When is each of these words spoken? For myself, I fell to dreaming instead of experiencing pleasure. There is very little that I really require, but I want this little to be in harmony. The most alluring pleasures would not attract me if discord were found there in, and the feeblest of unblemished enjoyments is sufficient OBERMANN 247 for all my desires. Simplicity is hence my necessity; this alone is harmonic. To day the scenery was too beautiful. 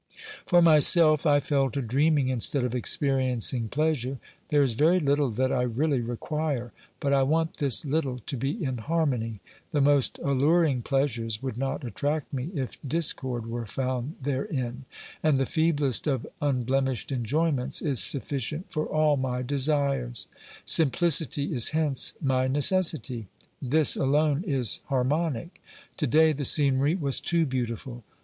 For 0.47 0.63
myself, 0.63 1.27
I 1.27 1.39
fell 1.39 1.69
to 1.69 1.79
dreaming 1.79 2.29
instead 2.29 2.63
of 2.63 2.73
experiencing 2.73 3.69
pleasure. 3.69 4.17
There 4.47 4.63
is 4.63 4.73
very 4.73 4.99
little 4.99 5.29
that 5.29 5.51
I 5.51 5.61
really 5.61 6.01
require, 6.01 6.71
but 6.99 7.13
I 7.13 7.21
want 7.21 7.57
this 7.57 7.85
little 7.85 8.17
to 8.25 8.35
be 8.35 8.63
in 8.65 8.79
harmony. 8.79 9.41
The 9.69 9.79
most 9.79 10.17
alluring 10.23 10.81
pleasures 10.81 11.43
would 11.43 11.55
not 11.55 11.83
attract 11.83 12.33
me 12.33 12.49
if 12.55 12.79
discord 12.81 13.45
were 13.45 13.67
found 13.67 14.15
there 14.19 14.45
in, 14.45 14.85
and 15.21 15.37
the 15.37 15.45
feeblest 15.45 16.07
of 16.07 16.25
unblemished 16.41 17.11
enjoyments 17.11 17.79
is 17.79 18.01
sufficient 18.01 18.71
OBERMANN 18.71 18.87
247 18.89 18.89
for 18.89 19.07
all 19.07 19.17
my 19.17 19.43
desires. 19.43 20.27
Simplicity 20.65 21.53
is 21.53 21.69
hence 21.69 22.15
my 22.19 22.47
necessity; 22.47 23.27
this 23.61 23.95
alone 23.95 24.43
is 24.47 24.79
harmonic. 24.85 25.61
To 25.97 26.07
day 26.07 26.33
the 26.33 26.43
scenery 26.43 26.95
was 26.95 27.19
too 27.19 27.45
beautiful. 27.45 28.03